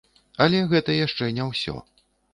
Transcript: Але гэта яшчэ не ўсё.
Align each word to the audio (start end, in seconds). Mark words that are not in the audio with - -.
Але 0.45 0.61
гэта 0.71 0.95
яшчэ 1.05 1.29
не 1.37 1.47
ўсё. 1.53 1.75